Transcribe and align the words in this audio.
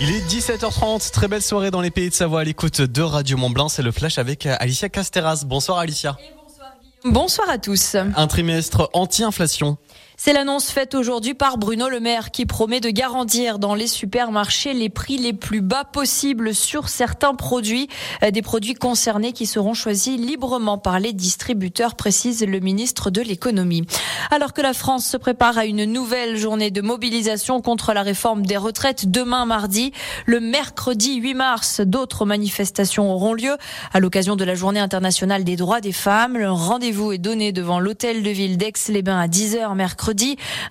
Il 0.00 0.10
est 0.10 0.20
17h30, 0.20 1.12
très 1.12 1.28
belle 1.28 1.42
soirée 1.42 1.70
dans 1.70 1.80
les 1.80 1.90
pays 1.90 2.08
de 2.08 2.14
Savoie 2.14 2.40
à 2.40 2.44
l'écoute 2.44 2.80
de 2.80 3.02
Radio 3.02 3.36
Mont 3.36 3.50
Blanc. 3.50 3.68
C'est 3.68 3.82
le 3.82 3.92
flash 3.92 4.18
avec 4.18 4.44
Alicia 4.46 4.88
Casteras. 4.88 5.44
Bonsoir 5.46 5.78
Alicia. 5.78 6.16
Bonsoir 7.04 7.48
à 7.48 7.58
tous. 7.58 7.94
Un 7.94 8.26
trimestre 8.26 8.90
anti-inflation. 8.92 9.78
C'est 10.16 10.32
l'annonce 10.32 10.70
faite 10.70 10.94
aujourd'hui 10.94 11.34
par 11.34 11.58
Bruno 11.58 11.88
Le 11.88 11.98
Maire 11.98 12.30
qui 12.30 12.46
promet 12.46 12.78
de 12.78 12.88
garantir 12.88 13.58
dans 13.58 13.74
les 13.74 13.88
supermarchés 13.88 14.72
les 14.72 14.88
prix 14.88 15.18
les 15.18 15.32
plus 15.32 15.60
bas 15.60 15.82
possibles 15.82 16.54
sur 16.54 16.88
certains 16.88 17.34
produits, 17.34 17.88
euh, 18.22 18.30
des 18.30 18.40
produits 18.40 18.74
concernés 18.74 19.32
qui 19.32 19.44
seront 19.44 19.74
choisis 19.74 20.16
librement 20.16 20.78
par 20.78 21.00
les 21.00 21.12
distributeurs, 21.12 21.96
précise 21.96 22.46
le 22.46 22.60
ministre 22.60 23.10
de 23.10 23.22
l'économie. 23.22 23.86
Alors 24.30 24.52
que 24.52 24.62
la 24.62 24.72
France 24.72 25.04
se 25.04 25.16
prépare 25.16 25.58
à 25.58 25.66
une 25.66 25.84
nouvelle 25.84 26.36
journée 26.36 26.70
de 26.70 26.80
mobilisation 26.80 27.60
contre 27.60 27.92
la 27.92 28.02
réforme 28.02 28.46
des 28.46 28.56
retraites 28.56 29.10
demain 29.10 29.46
mardi, 29.46 29.92
le 30.26 30.38
mercredi 30.38 31.16
8 31.16 31.34
mars, 31.34 31.80
d'autres 31.80 32.24
manifestations 32.24 33.12
auront 33.12 33.34
lieu 33.34 33.56
à 33.92 33.98
l'occasion 33.98 34.36
de 34.36 34.44
la 34.44 34.54
journée 34.54 34.80
internationale 34.80 35.42
des 35.42 35.56
droits 35.56 35.80
des 35.80 35.92
femmes. 35.92 36.38
Le 36.38 36.52
rendez-vous 36.52 37.10
est 37.10 37.18
donné 37.18 37.50
devant 37.50 37.80
l'hôtel 37.80 38.22
de 38.22 38.30
ville 38.30 38.56
d'Aix-les-Bains 38.58 39.18
à 39.18 39.26
10h 39.26 39.74
mercredi 39.74 40.03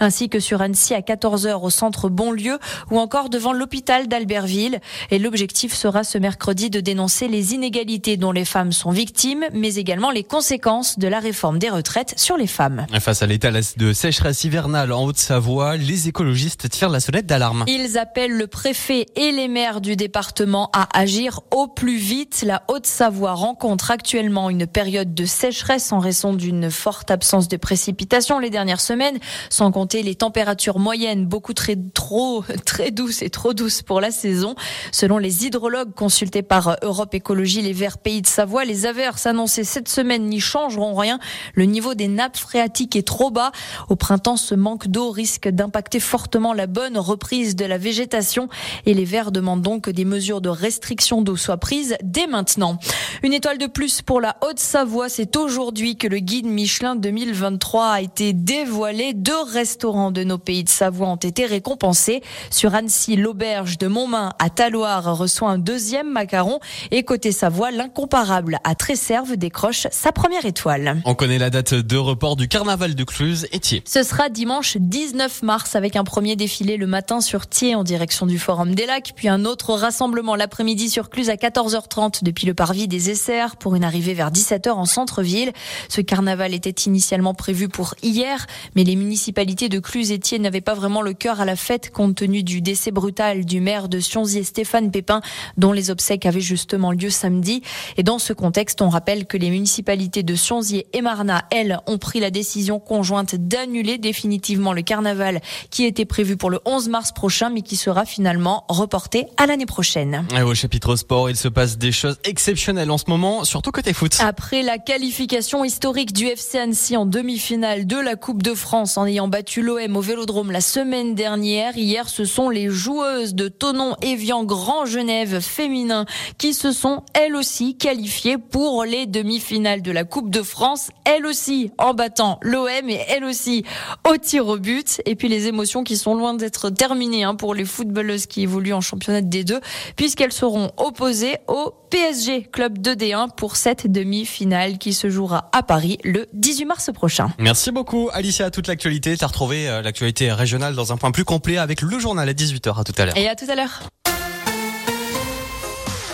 ainsi 0.00 0.28
que 0.28 0.40
sur 0.40 0.62
Annecy 0.62 0.94
à 0.94 1.00
14h 1.00 1.62
au 1.62 1.70
centre 1.70 2.08
Bonlieu 2.08 2.58
ou 2.90 2.98
encore 2.98 3.28
devant 3.28 3.52
l'hôpital 3.52 4.08
d'Albertville. 4.08 4.80
Et 5.10 5.18
l'objectif 5.18 5.74
sera 5.74 6.04
ce 6.04 6.18
mercredi 6.18 6.70
de 6.70 6.80
dénoncer 6.80 7.28
les 7.28 7.54
inégalités 7.54 8.16
dont 8.16 8.32
les 8.32 8.44
femmes 8.44 8.72
sont 8.72 8.90
victimes, 8.90 9.44
mais 9.52 9.74
également 9.76 10.10
les 10.10 10.24
conséquences 10.24 10.98
de 10.98 11.08
la 11.08 11.20
réforme 11.20 11.58
des 11.58 11.70
retraites 11.70 12.14
sur 12.16 12.36
les 12.36 12.46
femmes. 12.46 12.86
Face 13.00 13.22
à 13.22 13.26
l'état 13.26 13.50
de 13.50 13.92
sécheresse 13.92 14.44
hivernale 14.44 14.92
en 14.92 15.04
Haute-Savoie, 15.04 15.76
les 15.76 16.08
écologistes 16.08 16.68
tirent 16.68 16.88
la 16.88 17.00
sonnette 17.00 17.26
d'alarme. 17.26 17.64
Ils 17.66 17.98
appellent 17.98 18.36
le 18.36 18.46
préfet 18.46 19.06
et 19.16 19.32
les 19.32 19.48
maires 19.48 19.80
du 19.80 19.96
département 19.96 20.70
à 20.72 20.88
agir 20.98 21.40
au 21.50 21.66
plus 21.66 21.96
vite. 21.96 22.42
La 22.46 22.62
Haute-Savoie 22.68 23.34
rencontre 23.34 23.90
actuellement 23.90 24.50
une 24.50 24.66
période 24.66 25.14
de 25.14 25.24
sécheresse 25.24 25.92
en 25.92 25.98
raison 25.98 26.32
d'une 26.32 26.70
forte 26.70 27.10
absence 27.10 27.48
de 27.48 27.56
précipitations 27.56 28.38
les 28.38 28.50
dernières 28.50 28.80
semaines 28.80 29.18
sans 29.50 29.70
compter 29.72 30.02
les 30.02 30.14
températures 30.14 30.78
moyennes 30.78 31.26
beaucoup 31.26 31.54
trop 31.54 32.44
très 32.66 32.90
douces 32.90 33.22
et 33.22 33.30
trop 33.30 33.54
douces 33.54 33.82
pour 33.82 34.00
la 34.00 34.10
saison. 34.10 34.54
Selon 34.90 35.18
les 35.18 35.46
hydrologues 35.46 35.94
consultés 35.94 36.42
par 36.42 36.76
Europe 36.82 37.14
Écologie, 37.14 37.62
les 37.62 37.72
Verts 37.72 37.98
Pays 37.98 38.22
de 38.22 38.26
Savoie, 38.26 38.64
les 38.64 38.86
averses 38.86 39.26
annoncées 39.26 39.64
cette 39.64 39.88
semaine 39.88 40.26
n'y 40.26 40.40
changeront 40.40 40.94
rien. 40.94 41.18
Le 41.54 41.64
niveau 41.64 41.94
des 41.94 42.08
nappes 42.08 42.36
phréatiques 42.36 42.96
est 42.96 43.06
trop 43.06 43.30
bas. 43.30 43.52
Au 43.88 43.96
printemps, 43.96 44.36
ce 44.36 44.54
manque 44.54 44.88
d'eau 44.88 45.10
risque 45.10 45.48
d'impacter 45.48 46.00
fortement 46.00 46.52
la 46.52 46.66
bonne 46.66 46.98
reprise 46.98 47.56
de 47.56 47.64
la 47.64 47.78
végétation 47.78 48.48
et 48.86 48.94
les 48.94 49.04
Verts 49.04 49.32
demandent 49.32 49.62
donc 49.62 49.84
que 49.84 49.90
des 49.90 50.04
mesures 50.04 50.40
de 50.40 50.48
restriction 50.48 51.22
d'eau 51.22 51.36
soient 51.36 51.56
prises 51.56 51.96
dès 52.02 52.26
maintenant. 52.26 52.78
Une 53.22 53.32
étoile 53.32 53.58
de 53.58 53.66
plus 53.66 54.02
pour 54.02 54.20
la 54.20 54.36
Haute-Savoie, 54.42 55.08
c'est 55.08 55.36
aujourd'hui 55.36 55.96
que 55.96 56.06
le 56.06 56.18
guide 56.18 56.46
Michelin 56.46 56.96
2023 56.96 57.86
a 57.86 58.00
été 58.00 58.32
dévoilé 58.32 59.11
deux 59.14 59.42
restaurants 59.42 60.10
de 60.10 60.24
nos 60.24 60.38
pays 60.38 60.64
de 60.64 60.68
Savoie 60.68 61.08
ont 61.08 61.16
été 61.16 61.46
récompensés. 61.46 62.22
Sur 62.50 62.74
Annecy, 62.74 63.16
l'auberge 63.16 63.78
de 63.78 63.86
Montmain 63.86 64.32
à 64.38 64.50
Taloir 64.50 65.16
reçoit 65.16 65.50
un 65.50 65.58
deuxième 65.58 66.10
macaron. 66.10 66.60
Et 66.90 67.02
côté 67.04 67.32
Savoie, 67.32 67.70
l'incomparable 67.70 68.58
à 68.64 68.74
Tresserve 68.74 69.36
décroche 69.36 69.86
sa 69.90 70.12
première 70.12 70.46
étoile. 70.46 71.02
On 71.04 71.14
connaît 71.14 71.38
la 71.38 71.50
date 71.50 71.74
de 71.74 71.96
report 71.96 72.36
du 72.36 72.48
carnaval 72.48 72.94
de 72.94 73.04
Cluse 73.04 73.46
et 73.52 73.60
Thiers. 73.60 73.82
Ce 73.86 74.02
sera 74.02 74.28
dimanche 74.28 74.76
19 74.78 75.42
mars 75.42 75.76
avec 75.76 75.96
un 75.96 76.04
premier 76.04 76.36
défilé 76.36 76.76
le 76.76 76.86
matin 76.86 77.20
sur 77.20 77.46
Thiers 77.46 77.74
en 77.74 77.84
direction 77.84 78.26
du 78.26 78.38
Forum 78.38 78.74
des 78.74 78.86
Lacs, 78.86 79.12
puis 79.14 79.28
un 79.28 79.44
autre 79.44 79.74
rassemblement 79.74 80.36
l'après-midi 80.36 80.90
sur 80.90 81.10
Cluse 81.10 81.30
à 81.30 81.34
14h30 81.34 82.24
depuis 82.24 82.46
le 82.46 82.54
parvis 82.54 82.88
des 82.88 83.10
Essers 83.10 83.56
pour 83.56 83.74
une 83.74 83.84
arrivée 83.84 84.14
vers 84.14 84.30
17h 84.30 84.70
en 84.70 84.86
centre-ville. 84.86 85.52
Ce 85.88 86.00
carnaval 86.00 86.54
était 86.54 86.70
initialement 86.86 87.34
prévu 87.34 87.68
pour 87.68 87.94
hier, 88.02 88.46
mais 88.74 88.84
les 88.84 88.96
municipalité 89.02 89.68
de 89.68 89.78
Cluse-Étienne 89.78 90.42
n'avait 90.42 90.60
pas 90.60 90.74
vraiment 90.74 91.02
le 91.02 91.12
cœur 91.12 91.40
à 91.40 91.44
la 91.44 91.56
fête 91.56 91.90
compte 91.90 92.14
tenu 92.16 92.42
du 92.42 92.60
décès 92.60 92.90
brutal 92.90 93.44
du 93.44 93.60
maire 93.60 93.88
de 93.88 94.00
Sionzier, 94.00 94.44
Stéphane 94.44 94.90
Pépin, 94.90 95.20
dont 95.56 95.72
les 95.72 95.90
obsèques 95.90 96.26
avaient 96.26 96.40
justement 96.40 96.92
lieu 96.92 97.10
samedi. 97.10 97.62
Et 97.96 98.02
dans 98.02 98.18
ce 98.18 98.32
contexte, 98.32 98.82
on 98.82 98.88
rappelle 98.88 99.26
que 99.26 99.36
les 99.36 99.50
municipalités 99.50 100.22
de 100.22 100.34
Sionzier 100.34 100.86
et 100.92 101.02
Marna, 101.02 101.44
elles, 101.50 101.78
ont 101.86 101.98
pris 101.98 102.20
la 102.20 102.30
décision 102.30 102.78
conjointe 102.78 103.34
d'annuler 103.34 103.98
définitivement 103.98 104.72
le 104.72 104.82
carnaval 104.82 105.40
qui 105.70 105.84
était 105.84 106.04
prévu 106.04 106.36
pour 106.36 106.50
le 106.50 106.60
11 106.64 106.88
mars 106.88 107.12
prochain, 107.12 107.50
mais 107.50 107.62
qui 107.62 107.76
sera 107.76 108.04
finalement 108.04 108.64
reporté 108.68 109.26
à 109.36 109.46
l'année 109.46 109.66
prochaine. 109.66 110.26
Et 110.36 110.42
au 110.42 110.54
chapitre 110.54 110.96
sport, 110.96 111.30
il 111.30 111.36
se 111.36 111.48
passe 111.48 111.78
des 111.78 111.92
choses 111.92 112.18
exceptionnelles 112.24 112.90
en 112.90 112.98
ce 112.98 113.04
moment, 113.08 113.44
surtout 113.44 113.70
côté 113.70 113.92
foot. 113.92 114.16
Après 114.20 114.62
la 114.62 114.78
qualification 114.78 115.64
historique 115.64 116.12
du 116.12 116.26
FC 116.26 116.58
Annecy 116.58 116.96
en 116.96 117.06
demi-finale 117.06 117.86
de 117.86 117.96
la 117.96 118.16
Coupe 118.16 118.42
de 118.42 118.54
France, 118.54 118.91
en 118.96 119.06
ayant 119.06 119.28
battu 119.28 119.62
l'OM 119.62 119.96
au 119.96 120.00
Vélodrome 120.00 120.50
la 120.50 120.60
semaine 120.60 121.14
dernière. 121.14 121.76
Hier, 121.76 122.08
ce 122.08 122.24
sont 122.24 122.50
les 122.50 122.68
joueuses 122.68 123.34
de 123.34 123.48
Tonon 123.48 123.96
Evian 124.02 124.44
Grand 124.44 124.86
Genève 124.86 125.40
féminin 125.40 126.06
qui 126.38 126.54
se 126.54 126.72
sont 126.72 127.02
elles 127.14 127.34
aussi 127.34 127.76
qualifiées 127.76 128.38
pour 128.38 128.84
les 128.84 129.06
demi-finales 129.06 129.82
de 129.82 129.92
la 129.92 130.04
Coupe 130.04 130.30
de 130.30 130.42
France, 130.42 130.90
elles 131.04 131.26
aussi 131.26 131.70
en 131.78 131.94
battant 131.94 132.38
l'OM 132.42 132.88
et 132.88 133.00
elles 133.08 133.24
aussi 133.24 133.64
au 134.08 134.16
tir 134.16 134.48
au 134.48 134.58
but. 134.58 135.00
Et 135.06 135.14
puis 135.14 135.28
les 135.28 135.46
émotions 135.46 135.84
qui 135.84 135.96
sont 135.96 136.14
loin 136.14 136.34
d'être 136.34 136.70
terminées 136.70 137.24
hein, 137.24 137.34
pour 137.34 137.54
les 137.54 137.64
footballeuses 137.64 138.26
qui 138.26 138.42
évoluent 138.42 138.74
en 138.74 138.80
championnat 138.80 139.20
des 139.20 139.44
deux, 139.44 139.60
puisqu'elles 139.96 140.32
seront 140.32 140.70
opposées 140.76 141.36
au 141.48 141.74
PSG 141.90 142.48
Club 142.50 142.78
2D1 142.78 143.34
pour 143.36 143.56
cette 143.56 143.90
demi-finale 143.90 144.78
qui 144.78 144.94
se 144.94 145.10
jouera 145.10 145.50
à 145.52 145.62
Paris 145.62 145.98
le 146.04 146.26
18 146.32 146.64
mars 146.64 146.90
prochain. 146.94 147.30
Merci 147.38 147.70
beaucoup 147.70 148.08
Alicia, 148.12 148.50
toute 148.50 148.66
la 148.66 148.76
l'actualité. 148.82 149.16
Tu 149.16 149.24
as 149.24 149.28
retrouvé 149.28 149.68
euh, 149.68 149.80
l'actualité 149.80 150.32
régionale 150.32 150.74
dans 150.74 150.92
un 150.92 150.96
point 150.96 151.12
plus 151.12 151.24
complet 151.24 151.56
avec 151.56 151.82
le 151.82 151.98
journal 152.00 152.28
à 152.28 152.32
18h. 152.32 152.80
À 152.80 152.84
tout 152.84 152.92
à 152.98 153.06
l'heure. 153.06 153.16
Et 153.16 153.28
à 153.28 153.36
tout 153.36 153.44
à 153.48 153.54
l'heure. 153.54 153.82